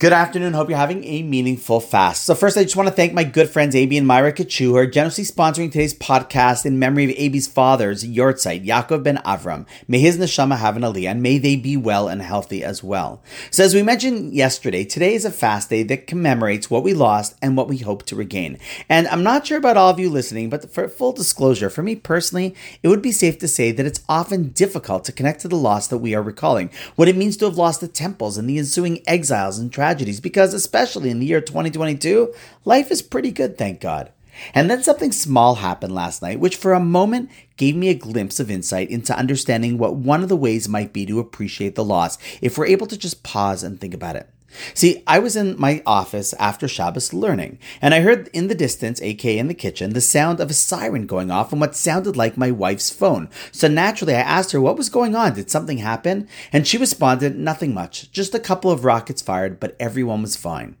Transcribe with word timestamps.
Good 0.00 0.12
afternoon. 0.12 0.54
Hope 0.54 0.70
you're 0.70 0.76
having 0.76 1.04
a 1.04 1.22
meaningful 1.22 1.78
fast. 1.78 2.24
So, 2.24 2.34
first, 2.34 2.58
I 2.58 2.64
just 2.64 2.74
want 2.74 2.88
to 2.88 2.94
thank 2.94 3.12
my 3.12 3.22
good 3.22 3.48
friends 3.48 3.76
AB 3.76 3.96
and 3.96 4.04
Myra 4.04 4.32
Kachu, 4.32 4.64
who 4.64 4.76
are 4.76 4.88
generously 4.88 5.22
sponsoring 5.22 5.70
today's 5.70 5.94
podcast 5.94 6.66
in 6.66 6.80
memory 6.80 7.04
of 7.04 7.16
AB's 7.16 7.46
father's 7.46 8.02
yahrzeit, 8.02 8.66
Yaakov 8.66 9.04
ben 9.04 9.18
Avram. 9.18 9.66
May 9.86 10.00
his 10.00 10.18
neshama 10.18 10.58
have 10.58 10.76
an 10.76 10.82
aliyah, 10.82 11.12
and 11.12 11.22
may 11.22 11.38
they 11.38 11.54
be 11.54 11.76
well 11.76 12.08
and 12.08 12.22
healthy 12.22 12.64
as 12.64 12.82
well. 12.82 13.22
So, 13.52 13.62
as 13.62 13.72
we 13.72 13.84
mentioned 13.84 14.34
yesterday, 14.34 14.84
today 14.84 15.14
is 15.14 15.24
a 15.24 15.30
fast 15.30 15.70
day 15.70 15.84
that 15.84 16.08
commemorates 16.08 16.68
what 16.68 16.82
we 16.82 16.92
lost 16.92 17.36
and 17.40 17.56
what 17.56 17.68
we 17.68 17.78
hope 17.78 18.04
to 18.06 18.16
regain. 18.16 18.58
And 18.88 19.06
I'm 19.06 19.22
not 19.22 19.46
sure 19.46 19.58
about 19.58 19.76
all 19.76 19.90
of 19.90 20.00
you 20.00 20.10
listening, 20.10 20.50
but 20.50 20.74
for 20.74 20.88
full 20.88 21.12
disclosure, 21.12 21.70
for 21.70 21.84
me 21.84 21.94
personally, 21.94 22.56
it 22.82 22.88
would 22.88 23.00
be 23.00 23.12
safe 23.12 23.38
to 23.38 23.46
say 23.46 23.70
that 23.70 23.86
it's 23.86 24.02
often 24.08 24.48
difficult 24.48 25.04
to 25.04 25.12
connect 25.12 25.42
to 25.42 25.48
the 25.48 25.56
loss 25.56 25.86
that 25.86 25.98
we 25.98 26.16
are 26.16 26.22
recalling, 26.22 26.70
what 26.96 27.06
it 27.06 27.16
means 27.16 27.36
to 27.36 27.44
have 27.44 27.56
lost 27.56 27.80
the 27.80 27.86
temples 27.86 28.36
and 28.36 28.50
the 28.50 28.58
ensuing 28.58 29.00
exiles 29.06 29.56
and 29.56 29.70
tragedies 29.84 30.18
because, 30.18 30.54
especially 30.54 31.10
in 31.10 31.20
the 31.20 31.26
year 31.26 31.42
2022, 31.42 32.32
life 32.64 32.90
is 32.90 33.02
pretty 33.02 33.30
good, 33.30 33.58
thank 33.58 33.82
God. 33.82 34.10
And 34.54 34.70
then 34.70 34.82
something 34.82 35.12
small 35.12 35.56
happened 35.56 35.94
last 35.94 36.22
night, 36.22 36.40
which 36.40 36.56
for 36.56 36.72
a 36.72 36.80
moment 36.80 37.30
gave 37.58 37.76
me 37.76 37.90
a 37.90 37.94
glimpse 37.94 38.40
of 38.40 38.50
insight 38.50 38.88
into 38.88 39.16
understanding 39.16 39.76
what 39.76 39.94
one 39.94 40.22
of 40.22 40.30
the 40.30 40.36
ways 40.36 40.70
might 40.70 40.94
be 40.94 41.04
to 41.04 41.20
appreciate 41.20 41.74
the 41.74 41.84
loss 41.84 42.16
if 42.40 42.56
we're 42.56 42.66
able 42.66 42.86
to 42.86 42.96
just 42.96 43.22
pause 43.22 43.62
and 43.62 43.78
think 43.78 43.92
about 43.92 44.16
it. 44.16 44.30
See, 44.74 45.02
I 45.06 45.18
was 45.18 45.36
in 45.36 45.58
my 45.58 45.82
office 45.86 46.32
after 46.34 46.68
Shabbos 46.68 47.12
learning, 47.12 47.58
and 47.80 47.94
I 47.94 48.00
heard 48.00 48.28
in 48.32 48.48
the 48.48 48.54
distance, 48.54 49.02
aka 49.02 49.38
in 49.38 49.48
the 49.48 49.54
kitchen, 49.54 49.92
the 49.92 50.00
sound 50.00 50.40
of 50.40 50.50
a 50.50 50.54
siren 50.54 51.06
going 51.06 51.30
off 51.30 51.52
on 51.52 51.60
what 51.60 51.76
sounded 51.76 52.16
like 52.16 52.36
my 52.36 52.50
wife's 52.50 52.90
phone. 52.90 53.28
So 53.52 53.68
naturally, 53.68 54.14
I 54.14 54.20
asked 54.20 54.52
her 54.52 54.60
what 54.60 54.76
was 54.76 54.88
going 54.88 55.14
on. 55.16 55.34
Did 55.34 55.50
something 55.50 55.78
happen? 55.78 56.28
And 56.52 56.66
she 56.66 56.78
responded, 56.78 57.36
nothing 57.36 57.74
much, 57.74 58.10
just 58.10 58.34
a 58.34 58.40
couple 58.40 58.70
of 58.70 58.84
rockets 58.84 59.22
fired, 59.22 59.60
but 59.60 59.76
everyone 59.80 60.22
was 60.22 60.36
fine. 60.36 60.76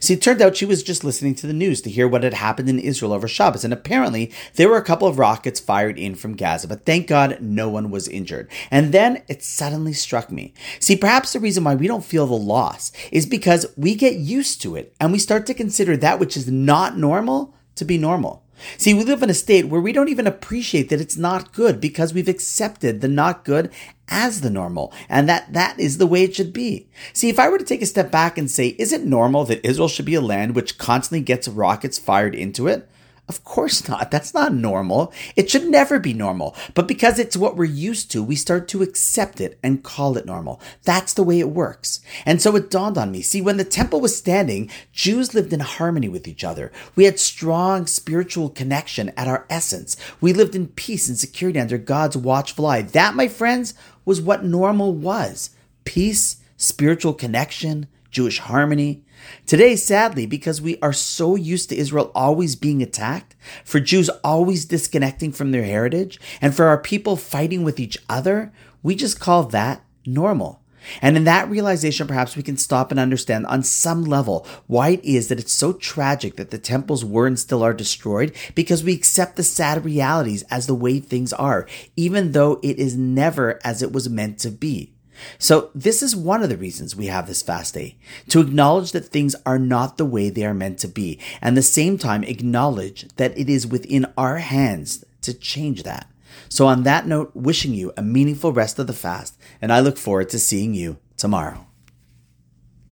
See, 0.00 0.14
it 0.14 0.22
turned 0.22 0.42
out 0.42 0.56
she 0.56 0.64
was 0.64 0.82
just 0.82 1.04
listening 1.04 1.34
to 1.36 1.46
the 1.46 1.52
news 1.52 1.80
to 1.82 1.90
hear 1.90 2.08
what 2.08 2.24
had 2.24 2.34
happened 2.34 2.68
in 2.68 2.78
Israel 2.78 3.12
over 3.12 3.28
Shabbos, 3.28 3.64
and 3.64 3.72
apparently 3.72 4.32
there 4.54 4.68
were 4.68 4.76
a 4.76 4.84
couple 4.84 5.08
of 5.08 5.18
rockets 5.18 5.60
fired 5.60 5.98
in 5.98 6.14
from 6.14 6.36
Gaza, 6.36 6.68
but 6.68 6.84
thank 6.84 7.06
God 7.06 7.38
no 7.40 7.68
one 7.68 7.90
was 7.90 8.08
injured. 8.08 8.50
And 8.70 8.92
then 8.92 9.22
it 9.28 9.42
suddenly 9.42 9.92
struck 9.92 10.30
me. 10.30 10.54
See, 10.80 10.96
perhaps 10.96 11.32
the 11.32 11.40
reason 11.40 11.64
why 11.64 11.74
we 11.74 11.88
don't 11.88 12.04
feel 12.04 12.26
the 12.26 12.34
loss 12.34 12.92
is 13.12 13.26
because 13.26 13.66
we 13.76 13.94
get 13.94 14.14
used 14.14 14.62
to 14.62 14.76
it 14.76 14.94
and 15.00 15.12
we 15.12 15.18
start 15.18 15.46
to 15.46 15.54
consider 15.54 15.96
that 15.96 16.18
which 16.18 16.36
is 16.36 16.50
not 16.50 16.96
normal 16.96 17.54
to 17.76 17.84
be 17.84 17.98
normal. 17.98 18.45
See, 18.78 18.94
we 18.94 19.04
live 19.04 19.22
in 19.22 19.30
a 19.30 19.34
state 19.34 19.68
where 19.68 19.80
we 19.80 19.92
don't 19.92 20.08
even 20.08 20.26
appreciate 20.26 20.88
that 20.88 21.00
it's 21.00 21.16
not 21.16 21.52
good 21.52 21.80
because 21.80 22.14
we've 22.14 22.28
accepted 22.28 23.00
the 23.00 23.08
not 23.08 23.44
good 23.44 23.70
as 24.08 24.40
the 24.40 24.50
normal 24.50 24.92
and 25.08 25.28
that 25.28 25.52
that 25.52 25.78
is 25.80 25.98
the 25.98 26.06
way 26.06 26.22
it 26.22 26.34
should 26.34 26.52
be. 26.52 26.88
See, 27.12 27.28
if 27.28 27.38
I 27.38 27.48
were 27.48 27.58
to 27.58 27.64
take 27.64 27.82
a 27.82 27.86
step 27.86 28.10
back 28.10 28.38
and 28.38 28.50
say, 28.50 28.68
is 28.78 28.92
it 28.92 29.04
normal 29.04 29.44
that 29.46 29.66
Israel 29.66 29.88
should 29.88 30.04
be 30.04 30.14
a 30.14 30.20
land 30.20 30.54
which 30.54 30.78
constantly 30.78 31.22
gets 31.22 31.48
rockets 31.48 31.98
fired 31.98 32.34
into 32.34 32.66
it? 32.66 32.88
Of 33.28 33.42
course 33.42 33.88
not. 33.88 34.12
That's 34.12 34.32
not 34.34 34.54
normal. 34.54 35.12
It 35.34 35.50
should 35.50 35.68
never 35.68 35.98
be 35.98 36.14
normal. 36.14 36.54
But 36.74 36.86
because 36.86 37.18
it's 37.18 37.36
what 37.36 37.56
we're 37.56 37.64
used 37.64 38.08
to, 38.12 38.22
we 38.22 38.36
start 38.36 38.68
to 38.68 38.82
accept 38.82 39.40
it 39.40 39.58
and 39.64 39.82
call 39.82 40.16
it 40.16 40.26
normal. 40.26 40.60
That's 40.84 41.12
the 41.12 41.24
way 41.24 41.40
it 41.40 41.50
works. 41.50 42.00
And 42.24 42.40
so 42.40 42.54
it 42.54 42.70
dawned 42.70 42.96
on 42.96 43.10
me. 43.10 43.22
See, 43.22 43.42
when 43.42 43.56
the 43.56 43.64
temple 43.64 44.00
was 44.00 44.16
standing, 44.16 44.70
Jews 44.92 45.34
lived 45.34 45.52
in 45.52 45.58
harmony 45.58 46.08
with 46.08 46.28
each 46.28 46.44
other. 46.44 46.70
We 46.94 47.04
had 47.04 47.18
strong 47.18 47.88
spiritual 47.88 48.48
connection 48.48 49.12
at 49.16 49.26
our 49.26 49.44
essence. 49.50 49.96
We 50.20 50.32
lived 50.32 50.54
in 50.54 50.68
peace 50.68 51.08
and 51.08 51.18
security 51.18 51.58
under 51.58 51.78
God's 51.78 52.16
watchful 52.16 52.66
eye. 52.66 52.82
That, 52.82 53.16
my 53.16 53.26
friends, 53.26 53.74
was 54.04 54.20
what 54.20 54.44
normal 54.44 54.94
was. 54.94 55.50
Peace, 55.84 56.36
spiritual 56.56 57.12
connection, 57.12 57.88
Jewish 58.16 58.38
harmony. 58.38 59.04
Today, 59.44 59.76
sadly, 59.76 60.24
because 60.24 60.62
we 60.62 60.78
are 60.80 60.94
so 60.94 61.34
used 61.36 61.68
to 61.68 61.76
Israel 61.76 62.10
always 62.14 62.56
being 62.56 62.82
attacked, 62.82 63.36
for 63.62 63.78
Jews 63.78 64.08
always 64.24 64.64
disconnecting 64.64 65.32
from 65.32 65.50
their 65.50 65.64
heritage, 65.64 66.18
and 66.40 66.54
for 66.54 66.64
our 66.64 66.78
people 66.78 67.16
fighting 67.16 67.62
with 67.62 67.78
each 67.78 67.98
other, 68.08 68.54
we 68.82 68.94
just 68.94 69.20
call 69.20 69.42
that 69.44 69.84
normal. 70.06 70.62
And 71.02 71.14
in 71.14 71.24
that 71.24 71.50
realization, 71.50 72.06
perhaps 72.06 72.36
we 72.36 72.42
can 72.42 72.56
stop 72.56 72.90
and 72.90 72.98
understand 72.98 73.44
on 73.48 73.62
some 73.62 74.02
level 74.02 74.46
why 74.66 74.90
it 74.90 75.04
is 75.04 75.28
that 75.28 75.38
it's 75.38 75.52
so 75.52 75.74
tragic 75.74 76.36
that 76.36 76.50
the 76.50 76.58
temples 76.58 77.04
were 77.04 77.26
and 77.26 77.38
still 77.38 77.62
are 77.62 77.74
destroyed 77.74 78.34
because 78.54 78.82
we 78.82 78.94
accept 78.94 79.36
the 79.36 79.42
sad 79.42 79.84
realities 79.84 80.42
as 80.44 80.66
the 80.66 80.74
way 80.74 81.00
things 81.00 81.34
are, 81.34 81.68
even 81.96 82.32
though 82.32 82.60
it 82.62 82.78
is 82.78 82.96
never 82.96 83.60
as 83.62 83.82
it 83.82 83.92
was 83.92 84.08
meant 84.08 84.38
to 84.38 84.50
be. 84.50 84.95
So, 85.38 85.70
this 85.74 86.02
is 86.02 86.16
one 86.16 86.42
of 86.42 86.48
the 86.48 86.56
reasons 86.56 86.96
we 86.96 87.06
have 87.06 87.26
this 87.26 87.42
fast 87.42 87.74
day 87.74 87.96
to 88.28 88.40
acknowledge 88.40 88.92
that 88.92 89.06
things 89.06 89.34
are 89.44 89.58
not 89.58 89.98
the 89.98 90.04
way 90.04 90.30
they 90.30 90.44
are 90.44 90.54
meant 90.54 90.78
to 90.80 90.88
be, 90.88 91.18
and 91.40 91.56
the 91.56 91.62
same 91.62 91.98
time 91.98 92.24
acknowledge 92.24 93.08
that 93.16 93.36
it 93.38 93.48
is 93.48 93.66
within 93.66 94.06
our 94.16 94.38
hands 94.38 95.04
to 95.22 95.34
change 95.34 95.82
that. 95.82 96.08
So, 96.48 96.66
on 96.66 96.82
that 96.84 97.06
note, 97.06 97.32
wishing 97.34 97.74
you 97.74 97.92
a 97.96 98.02
meaningful 98.02 98.52
rest 98.52 98.78
of 98.78 98.86
the 98.86 98.92
fast, 98.92 99.36
and 99.60 99.72
I 99.72 99.80
look 99.80 99.98
forward 99.98 100.28
to 100.30 100.38
seeing 100.38 100.74
you 100.74 100.98
tomorrow. 101.16 101.65